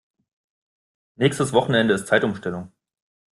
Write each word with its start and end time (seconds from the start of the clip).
Nächstes 1.15 1.53
Wochenende 1.53 1.93
ist 1.93 2.07
Zeitumstellung. 2.07 2.71